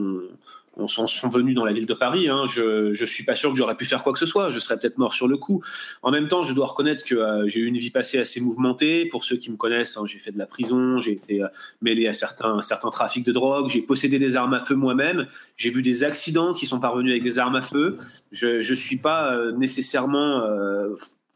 on 0.76 0.88
s'en 0.88 1.07
sont 1.07 1.28
venus 1.28 1.54
dans 1.54 1.64
la 1.64 1.73
ville 1.73 1.87
de 1.87 1.95
Paris. 1.95 2.28
Hein. 2.28 2.45
Je 2.49 2.88
ne 2.88 3.07
suis 3.07 3.25
pas 3.25 3.37
sûr 3.37 3.50
que 3.50 3.57
j'aurais 3.57 3.76
pu 3.76 3.85
faire 3.85 4.02
quoi 4.02 4.12
que 4.12 4.19
ce 4.19 4.26
soit. 4.26 4.50
Je 4.50 4.59
serais 4.59 4.78
peut-être 4.78 4.99
mort 4.99 5.14
sur 5.14 5.28
le 5.28 5.37
coup. 5.37 5.62
En 6.02 6.11
même 6.11 6.28
temps, 6.28 6.43
je 6.43 6.52
dois 6.52 6.66
reconnaître 6.66 7.04
que 7.04 7.14
euh, 7.14 7.49
j'ai 7.49 7.61
eu 7.61 7.66
une 7.66 7.78
vie 7.78 7.90
passée 7.90 8.19
assez 8.19 8.40
mouvementée. 8.40 9.07
Pour 9.07 9.25
ceux 9.25 9.37
qui 9.37 9.50
me 9.50 9.57
connaissent, 9.57 9.97
hein, 9.97 10.04
j'ai 10.07 10.19
fait 10.19 10.33
de 10.33 10.38
la 10.38 10.47
prison, 10.47 11.00
j'ai 11.00 11.12
été 11.12 11.43
euh, 11.43 11.49
mêlé 11.81 12.09
à 12.09 12.12
certains, 12.12 12.61
certains 12.62 12.90
trafics 12.90 13.25
de 13.25 13.33
drogue, 13.33 13.69
j'ai 13.69 13.83
possédé 13.83 14.19
des 14.19 14.37
armes 14.37 14.54
à 14.54 14.61
feu 14.61 14.75
moi-même, 14.75 15.26
j'ai 15.57 15.71
vu 15.71 15.83
des 15.83 16.04
accidents 16.04 16.54
qui 16.54 16.66
sont 16.66 16.81
parvenus 16.81 17.12
avec 17.12 17.23
des 17.23 17.38
armes 17.38 17.57
à 17.57 17.61
feu. 17.61 17.99
Je 18.33 18.69
ne 18.69 18.75
suis 18.75 18.99
pas 18.99 19.33
euh, 19.33 19.52
nécessairement 19.52 20.43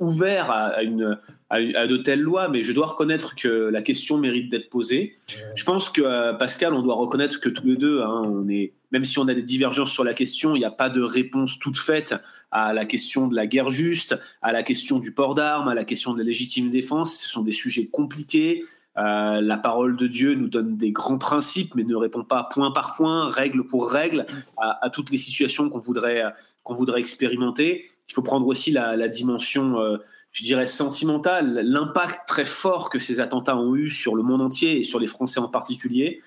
ouvert 0.01 0.51
à, 0.51 0.77
à, 1.51 1.87
de 1.87 1.97
telles 1.97 2.21
lois, 2.21 2.49
mais 2.49 2.63
je 2.63 2.73
dois 2.73 2.87
reconnaître 2.87 3.35
que 3.35 3.49
la 3.49 3.83
question 3.83 4.19
mérite 4.19 4.51
d'être 4.51 4.71
posée. 4.71 5.17
Je 5.55 5.65
pense 5.65 5.91
que, 5.91 6.03
euh, 6.03 6.35
Pascal, 6.35 6.75
on 6.75 6.83
doit 6.83 6.95
reconnaître 6.95 7.41
que 7.41 7.49
tous 7.49 7.67
les 7.67 7.77
deux, 7.77 8.03
hein, 8.03 8.23
on 8.25 8.49
est, 8.49 8.73
même 8.93 9.05
si 9.05 9.19
on 9.19 9.27
a 9.29 9.35
des 9.35 9.43
divergences 9.43 9.91
sur 9.91 10.05
la 10.05 10.15
question, 10.15 10.55
il 10.55 10.61
n'y 10.61 10.65
a 10.65 10.71
pas 10.71 10.91
de 10.91 11.01
réponse 11.01 11.59
toute 11.59 11.79
faite 11.79 12.15
à 12.51 12.73
la 12.73 12.85
question 12.85 13.29
de 13.29 13.35
la 13.35 13.47
guerre 13.47 13.71
juste, 13.71 14.19
à 14.41 14.53
la 14.53 14.63
question 14.63 14.99
du 14.99 15.13
port 15.13 15.35
d'armes, 15.35 15.69
à 15.69 15.75
la 15.75 15.85
question 15.85 16.13
de 16.13 16.19
la 16.19 16.25
légitime 16.25 16.71
défense. 16.71 17.17
Ce 17.17 17.29
sont 17.29 17.43
des 17.43 17.53
sujets 17.53 17.89
compliqués. 17.89 18.65
Euh, 18.97 19.41
la 19.41 19.57
parole 19.57 19.97
de 19.97 20.07
Dieu 20.07 20.35
nous 20.35 20.49
donne 20.49 20.77
des 20.77 20.91
grands 20.91 21.19
principes, 21.19 21.75
mais 21.75 21.85
ne 21.85 21.95
répond 21.95 22.25
pas 22.25 22.49
point 22.53 22.73
par 22.73 22.95
point, 22.95 23.31
règle 23.31 23.65
pour 23.65 23.91
règle, 23.91 24.27
à, 24.57 24.91
toutes 24.91 25.11
les 25.11 25.19
situations 25.19 25.69
qu'on 25.69 25.79
voudrait, 25.79 26.25
qu'on 26.63 26.75
voudrait 26.75 27.01
expérimenter 27.01 27.85
il 28.09 28.15
faut 28.15 28.23
prendre 28.23 28.47
aussi 28.47 28.71
la, 28.71 29.09
dimension, 29.09 29.81
euh, 29.81 29.99
je 30.33 30.45
dirais, 30.45 30.67
sentimentale, 30.67 31.61
l'impact 31.63 32.27
très 32.27 32.45
fort 32.45 32.91
que 32.91 32.99
ces 32.99 33.21
attentats 33.21 33.57
ont 33.57 33.75
eu 33.75 33.91
sur 33.91 34.15
le 34.15 34.23
monde 34.23 34.41
entier 34.41 34.81
et 34.81 34.83
sur 34.83 34.99
les 34.99 35.07
Français 35.07 35.41
en 35.41 35.49
particulier. 35.49 36.21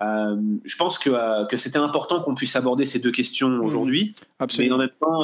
Euh, 0.00 0.36
je 0.64 0.76
pense 0.76 0.98
que, 0.98 1.10
euh, 1.10 1.44
que 1.46 1.56
c'était 1.56 1.78
important 1.78 2.20
qu'on 2.20 2.34
puisse 2.34 2.56
aborder 2.56 2.84
ces 2.84 2.98
deux 2.98 3.12
questions 3.12 3.48
mmh. 3.48 3.60
aujourd'hui. 3.64 4.14
Mais 4.58 4.70
en 4.70 4.78
même 4.78 4.90
temps, 5.00 5.20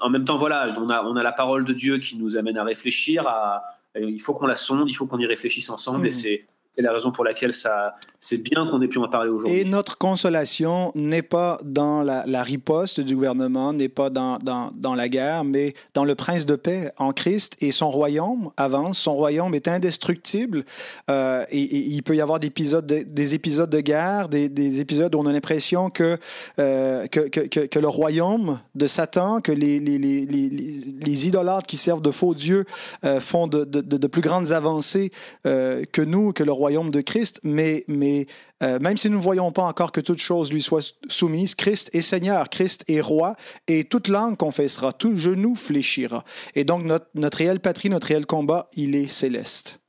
en 0.00 0.10
même 0.10 0.24
temps, 0.24 0.38
voilà, 0.38 0.72
on 0.78 0.90
a, 0.90 1.04
on 1.04 1.16
a 1.16 1.22
la 1.22 1.32
parole 1.32 1.64
de 1.64 1.72
Dieu 1.72 1.98
qui 1.98 2.16
nous 2.16 2.36
amène 2.36 2.56
à 2.56 2.64
réfléchir. 2.64 3.26
À, 3.26 3.62
il 3.96 4.20
faut 4.20 4.34
qu'on 4.34 4.46
la 4.46 4.56
sonde, 4.56 4.88
il 4.88 4.94
faut 4.94 5.06
qu'on 5.06 5.18
y 5.18 5.26
réfléchisse 5.26 5.70
ensemble. 5.70 6.06
Et 6.06 6.10
mmh. 6.10 6.12
c'est 6.12 6.46
c'est 6.72 6.82
la 6.82 6.92
raison 6.92 7.10
pour 7.10 7.24
laquelle 7.24 7.52
ça, 7.52 7.94
c'est 8.20 8.38
bien 8.38 8.66
qu'on 8.70 8.80
ait 8.80 8.86
pu 8.86 8.98
en 8.98 9.08
parler 9.08 9.28
aujourd'hui. 9.28 9.58
Et 9.58 9.64
notre 9.64 9.98
consolation 9.98 10.92
n'est 10.94 11.22
pas 11.22 11.58
dans 11.64 12.02
la, 12.02 12.42
riposte 12.42 13.00
du 13.00 13.16
gouvernement, 13.16 13.72
n'est 13.72 13.88
pas 13.88 14.08
dans, 14.08 14.38
dans, 14.38 14.70
dans, 14.74 14.94
la 14.94 15.08
guerre, 15.08 15.42
mais 15.42 15.74
dans 15.94 16.04
le 16.04 16.14
prince 16.14 16.46
de 16.46 16.54
paix 16.54 16.92
en 16.96 17.12
Christ. 17.12 17.56
Et 17.60 17.72
son 17.72 17.90
royaume 17.90 18.50
avance, 18.56 18.98
son 18.98 19.14
royaume 19.14 19.54
est 19.54 19.66
indestructible. 19.66 20.64
Euh, 21.10 21.44
et, 21.50 21.60
il 21.60 22.02
peut 22.04 22.14
y 22.14 22.20
avoir 22.20 22.38
des 22.38 22.46
épisodes 22.46 22.86
de, 22.86 23.02
des 23.02 23.34
épisodes 23.34 23.70
de 23.70 23.80
guerre, 23.80 24.28
des, 24.28 24.48
des, 24.48 24.80
épisodes 24.80 25.12
où 25.14 25.18
on 25.18 25.26
a 25.26 25.32
l'impression 25.32 25.90
que, 25.90 26.18
euh, 26.60 27.06
que, 27.08 27.20
que, 27.28 27.66
que, 27.66 27.78
le 27.78 27.88
royaume 27.88 28.60
de 28.76 28.86
Satan, 28.86 29.40
que 29.40 29.52
les, 29.52 29.80
les, 29.80 29.98
les, 29.98 30.26
les 30.26 31.26
idolâtres 31.26 31.66
qui 31.66 31.76
servent 31.76 32.02
de 32.02 32.10
faux 32.12 32.34
dieux 32.34 32.64
euh, 33.04 33.20
font 33.20 33.48
de, 33.48 33.64
de, 33.64 33.80
de, 33.80 34.06
plus 34.06 34.22
grandes 34.22 34.52
avancées 34.52 35.10
que 35.44 36.02
nous, 36.02 36.32
que 36.32 36.42
le 36.42 36.52
royaume 36.60 36.90
de 36.90 37.00
Christ, 37.00 37.40
mais, 37.42 37.84
mais 37.88 38.26
euh, 38.62 38.78
même 38.78 38.96
si 38.96 39.10
nous 39.10 39.18
ne 39.18 39.22
voyons 39.22 39.50
pas 39.50 39.64
encore 39.64 39.92
que 39.92 40.00
toute 40.00 40.18
chose 40.18 40.52
lui 40.52 40.62
soit 40.62 40.94
soumise, 41.08 41.54
Christ 41.54 41.90
est 41.92 42.00
Seigneur, 42.00 42.48
Christ 42.48 42.84
est 42.88 43.00
roi, 43.00 43.34
et 43.66 43.84
toute 43.84 44.08
langue 44.08 44.36
confessera, 44.36 44.92
tout 44.92 45.16
genou 45.16 45.56
fléchira. 45.56 46.24
Et 46.54 46.64
donc 46.64 46.84
notre, 46.84 47.06
notre 47.14 47.38
réelle 47.38 47.60
patrie, 47.60 47.90
notre 47.90 48.08
réel 48.08 48.26
combat, 48.26 48.68
il 48.76 48.94
est 48.94 49.08
céleste. 49.08 49.80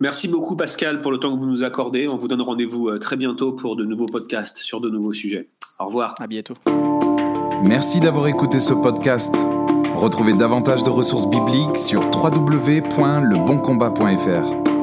Merci 0.00 0.28
beaucoup 0.28 0.56
Pascal 0.56 1.02
pour 1.02 1.10
le 1.10 1.18
temps 1.18 1.34
que 1.34 1.40
vous 1.40 1.50
nous 1.50 1.62
accordez. 1.62 2.08
On 2.08 2.16
vous 2.16 2.28
donne 2.28 2.42
rendez-vous 2.42 2.88
euh, 2.88 2.98
très 2.98 3.16
bientôt 3.16 3.52
pour 3.52 3.76
de 3.76 3.84
nouveaux 3.84 4.06
podcasts 4.06 4.58
sur 4.58 4.80
de 4.80 4.90
nouveaux 4.90 5.12
sujets. 5.12 5.50
Au 5.78 5.86
revoir. 5.86 6.14
À 6.18 6.26
bientôt. 6.26 6.54
Merci 7.64 8.00
d'avoir 8.00 8.26
écouté 8.28 8.58
ce 8.58 8.74
podcast. 8.74 9.34
Retrouvez 9.96 10.34
davantage 10.34 10.84
de 10.84 10.90
ressources 10.90 11.26
bibliques 11.26 11.78
sur 11.78 12.02
www.leboncombat.fr. 12.10 14.75